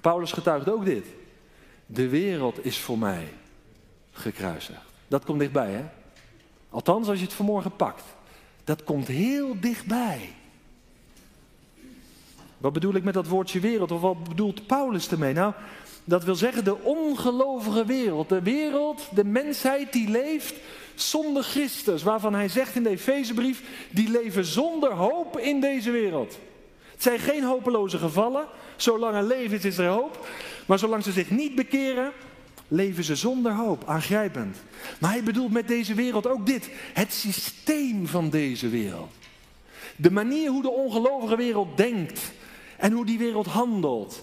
[0.00, 1.06] Paulus getuigt ook dit.
[1.86, 3.28] De wereld is voor mij
[4.12, 4.80] gekruisigd.
[5.08, 5.84] Dat komt dichtbij, hè?
[6.70, 8.02] Althans, als je het vanmorgen pakt.
[8.64, 10.34] Dat komt heel dichtbij.
[12.58, 13.90] Wat bedoel ik met dat woordje wereld?
[13.90, 15.32] Of wat bedoelt Paulus ermee?
[15.32, 15.52] Nou,
[16.04, 18.28] dat wil zeggen de ongelovige wereld.
[18.28, 20.54] De wereld, de mensheid die leeft
[21.00, 22.02] zonder Christus.
[22.02, 26.38] Waarvan hij zegt in de Efezebrief, die leven zonder hoop in deze wereld.
[26.92, 28.46] Het zijn geen hopeloze gevallen.
[28.76, 30.28] Zolang er leven is, is er hoop.
[30.66, 32.12] Maar zolang ze zich niet bekeren,
[32.68, 34.56] leven ze zonder hoop, aangrijpend.
[35.00, 39.12] Maar hij bedoelt met deze wereld ook dit: het systeem van deze wereld.
[39.96, 42.20] De manier hoe de ongelovige wereld denkt
[42.76, 44.22] en hoe die wereld handelt.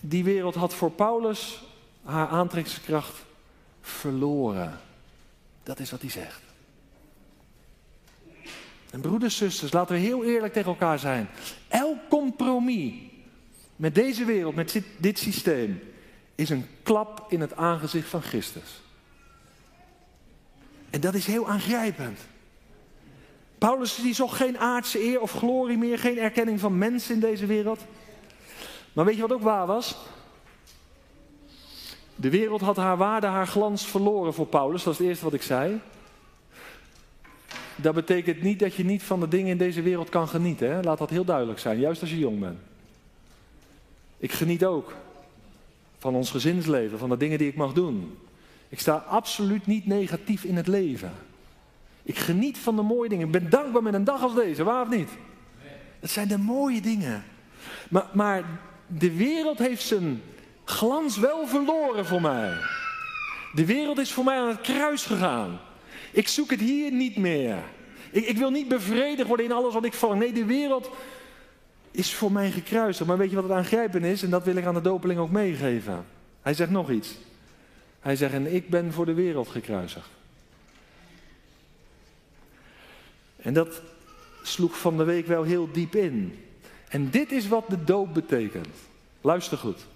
[0.00, 1.62] Die wereld had voor Paulus
[2.04, 3.24] haar aantrekkingskracht
[3.80, 4.80] verloren.
[5.62, 6.40] Dat is wat hij zegt.
[8.90, 11.28] En broeders, zusters, laten we heel eerlijk tegen elkaar zijn.
[11.68, 12.92] Elk compromis
[13.76, 15.80] met deze wereld, met dit, systeem,
[16.34, 18.82] is een klap in het aangezicht van Christus.
[20.90, 22.18] En dat is heel aangrijpend.
[23.58, 27.46] Paulus die zocht geen aardse eer of glorie meer, geen erkenning van mensen in deze
[27.46, 27.80] wereld.
[28.92, 29.96] Maar weet je wat ook waar was?
[32.22, 34.82] De wereld had haar waarde, haar glans verloren voor Paulus.
[34.82, 35.80] Dat is het eerste wat ik zei.
[37.76, 40.72] Dat betekent niet dat je niet van de dingen in deze wereld kan genieten.
[40.72, 40.80] Hè?
[40.80, 42.58] Laat dat heel duidelijk zijn, juist als je jong bent.
[44.18, 44.94] Ik geniet ook
[45.98, 48.18] van ons gezinsleven, van de dingen die ik mag doen.
[48.68, 51.12] Ik sta absoluut niet negatief in het leven.
[52.02, 53.26] Ik geniet van de mooie dingen.
[53.26, 55.10] Ik ben dankbaar met een dag als deze, waar of niet?
[56.00, 57.24] Het zijn de mooie dingen.
[57.90, 58.44] Maar, maar
[58.86, 60.22] de wereld heeft zijn
[60.72, 62.52] glans wel verloren voor mij.
[63.54, 65.60] De wereld is voor mij aan het kruis gegaan.
[66.10, 67.58] Ik zoek het hier niet meer.
[68.10, 70.14] Ik, ik wil niet bevredigd worden in alles wat ik val.
[70.14, 70.90] Nee, de wereld
[71.90, 73.08] is voor mij gekruisigd.
[73.08, 74.22] Maar weet je wat het aangrijpen is?
[74.22, 76.04] En dat wil ik aan de dopeling ook meegeven.
[76.42, 77.14] Hij zegt nog iets.
[78.00, 80.08] Hij zegt, en ik ben voor de wereld gekruisigd.
[83.36, 83.80] En dat
[84.42, 86.44] sloeg van de week wel heel diep in.
[86.88, 88.76] En dit is wat de doop betekent.
[89.20, 89.86] Luister goed.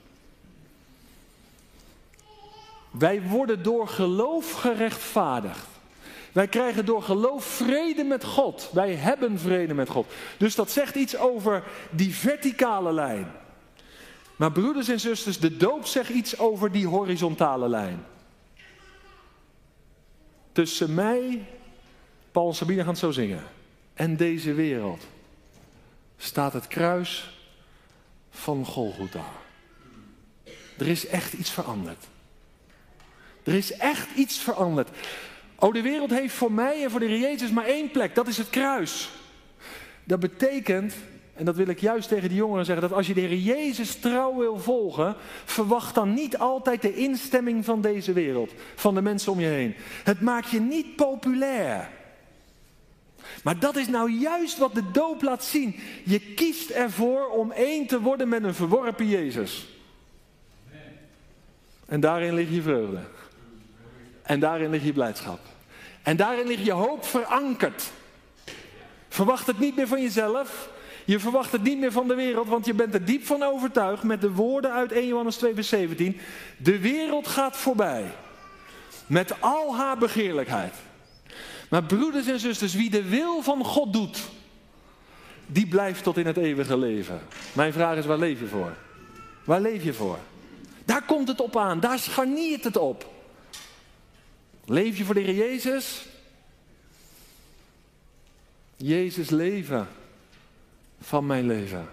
[2.98, 5.66] Wij worden door geloof gerechtvaardigd.
[6.32, 8.70] Wij krijgen door geloof vrede met God.
[8.72, 10.06] Wij hebben vrede met God.
[10.38, 13.32] Dus dat zegt iets over die verticale lijn.
[14.36, 18.04] Maar broeders en zusters, de doop zegt iets over die horizontale lijn.
[20.52, 21.46] Tussen mij,
[22.32, 23.42] Paul en Sabine gaan het zo zingen,
[23.94, 25.02] en deze wereld
[26.16, 27.38] staat het kruis
[28.30, 29.24] van Golgotha.
[30.78, 32.06] Er is echt iets veranderd.
[33.46, 34.88] Er is echt iets veranderd.
[35.58, 38.14] Oh, de wereld heeft voor mij en voor de Heer Jezus maar één plek.
[38.14, 39.10] Dat is het kruis.
[40.04, 40.94] Dat betekent,
[41.34, 43.94] en dat wil ik juist tegen de jongeren zeggen, dat als je de Heer Jezus
[43.94, 49.32] trouw wil volgen, verwacht dan niet altijd de instemming van deze wereld, van de mensen
[49.32, 49.74] om je heen.
[50.04, 51.88] Het maakt je niet populair.
[53.42, 55.76] Maar dat is nou juist wat de doop laat zien.
[56.04, 59.66] Je kiest ervoor om één te worden met een verworpen Jezus.
[61.86, 63.00] En daarin ligt je vreugde.
[64.26, 65.38] En daarin ligt je blijdschap.
[66.02, 67.90] En daarin ligt je hoop verankerd.
[69.08, 70.68] Verwacht het niet meer van jezelf.
[71.04, 74.02] Je verwacht het niet meer van de wereld, want je bent er diep van overtuigd
[74.02, 76.20] met de woorden uit 1 Johannes 2, vers 17.
[76.56, 78.04] De wereld gaat voorbij.
[79.06, 80.74] Met al haar begeerlijkheid.
[81.70, 84.18] Maar broeders en zusters, wie de wil van God doet,
[85.46, 87.20] die blijft tot in het eeuwige leven.
[87.52, 88.74] Mijn vraag is, waar leef je voor?
[89.44, 90.18] Waar leef je voor?
[90.84, 93.14] Daar komt het op aan, daar scharniert het op.
[94.66, 96.06] Leef je voor de Heer Jezus?
[98.76, 99.88] Jezus leven
[101.00, 101.88] van mijn leven.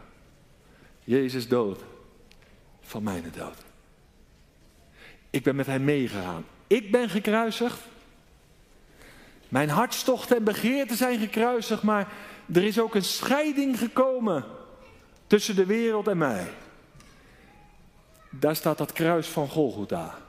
[1.03, 1.79] Jezus dood
[2.81, 3.57] van mijn dood.
[5.29, 6.45] Ik ben met hem meegegaan.
[6.67, 7.79] Ik ben gekruisigd.
[9.49, 12.11] Mijn hartstochten en begeerten zijn gekruisigd, maar
[12.53, 14.45] er is ook een scheiding gekomen
[15.27, 16.47] tussen de wereld en mij.
[18.29, 20.22] Daar staat dat kruis van Golgotha.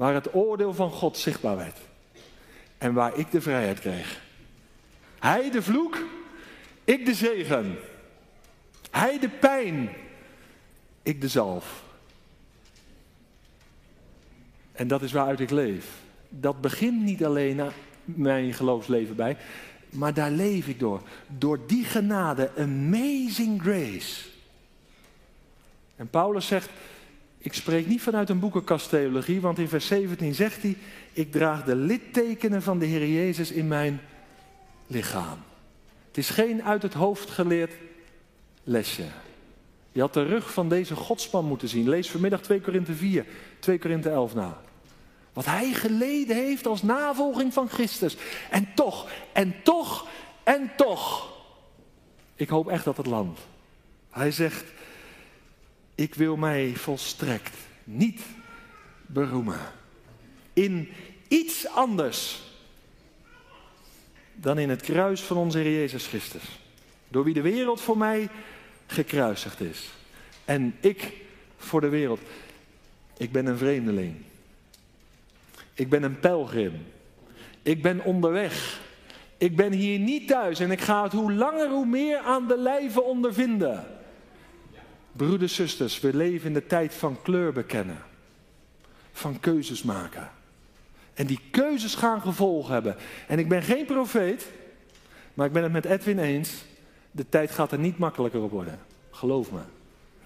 [0.00, 1.78] Waar het oordeel van God zichtbaar werd.
[2.78, 4.22] En waar ik de vrijheid kreeg.
[5.18, 6.04] Hij de vloek,
[6.84, 7.78] ik de zegen.
[8.90, 9.90] Hij de pijn,
[11.02, 11.82] ik de zalf.
[14.72, 15.86] En dat is waaruit ik leef.
[16.28, 17.60] Dat begint niet alleen
[18.04, 19.36] mijn geloofsleven bij,
[19.88, 21.02] maar daar leef ik door.
[21.26, 24.26] Door die genade, amazing grace.
[25.96, 26.70] En Paulus zegt,
[27.42, 30.76] ik spreek niet vanuit een boekenkasttheologie, want in vers 17 zegt hij:
[31.12, 34.00] Ik draag de littekenen van de Heer Jezus in mijn
[34.86, 35.38] lichaam.
[36.06, 37.72] Het is geen uit het hoofd geleerd
[38.64, 39.04] lesje.
[39.92, 41.88] Je had de rug van deze godsman moeten zien.
[41.88, 43.26] Lees vanmiddag 2 Korinthe 4,
[43.58, 44.60] 2 Korinthe 11 na.
[45.32, 48.16] Wat hij geleden heeft als navolging van Christus.
[48.50, 50.08] En toch, en toch,
[50.42, 51.32] en toch.
[52.34, 53.40] Ik hoop echt dat het landt.
[54.10, 54.64] Hij zegt,
[56.00, 58.20] ik wil mij volstrekt niet
[59.06, 59.60] beroemen
[60.52, 60.88] in
[61.28, 62.42] iets anders
[64.34, 66.42] dan in het kruis van onze Heer Jezus Christus.
[67.08, 68.28] Door wie de wereld voor mij
[68.86, 69.90] gekruisigd is.
[70.44, 71.12] En ik
[71.56, 72.20] voor de wereld.
[73.16, 74.14] Ik ben een vreemdeling.
[75.74, 76.86] Ik ben een pelgrim.
[77.62, 78.80] Ik ben onderweg.
[79.38, 82.58] Ik ben hier niet thuis en ik ga het hoe langer hoe meer aan de
[82.58, 83.99] lijve ondervinden.
[85.26, 88.02] Broeders, zusters, we leven in de tijd van kleur bekennen.
[89.12, 90.30] Van keuzes maken.
[91.14, 92.96] En die keuzes gaan gevolgen hebben.
[93.28, 94.50] En ik ben geen profeet,
[95.34, 96.64] maar ik ben het met Edwin eens.
[97.10, 98.78] De tijd gaat er niet makkelijker op worden.
[99.10, 99.60] Geloof me.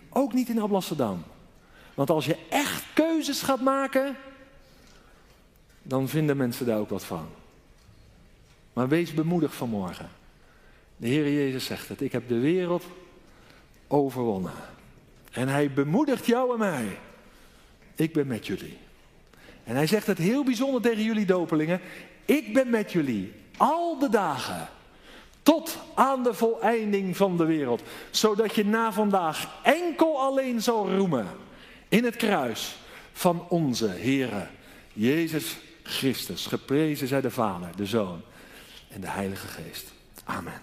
[0.08, 1.22] Ook niet in Amsterdam.
[1.94, 4.16] Want als je echt keuzes gaat maken,
[5.82, 7.26] dan vinden mensen daar ook wat van.
[8.72, 10.08] Maar wees bemoedigd vanmorgen.
[10.96, 12.00] De Heer Jezus zegt het.
[12.00, 12.84] Ik heb de wereld
[13.86, 14.72] overwonnen.
[15.34, 16.98] En hij bemoedigt jou en mij.
[17.94, 18.78] Ik ben met jullie.
[19.64, 21.80] En hij zegt het heel bijzonder tegen jullie dopelingen.
[22.24, 24.68] Ik ben met jullie al de dagen.
[25.42, 27.82] Tot aan de voleinding van de wereld.
[28.10, 31.28] Zodat je na vandaag enkel alleen zal roemen.
[31.88, 32.76] In het kruis
[33.12, 34.46] van onze Heere
[34.92, 36.46] Jezus Christus.
[36.46, 38.20] Geprezen zij de Vader, de Zoon
[38.88, 39.92] en de Heilige Geest.
[40.24, 40.60] Amen.